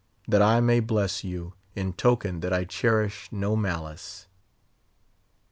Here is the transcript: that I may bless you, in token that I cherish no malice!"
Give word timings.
that 0.27 0.41
I 0.41 0.61
may 0.61 0.79
bless 0.79 1.23
you, 1.23 1.53
in 1.75 1.93
token 1.93 2.39
that 2.39 2.51
I 2.51 2.63
cherish 2.63 3.29
no 3.31 3.55
malice!" 3.55 4.25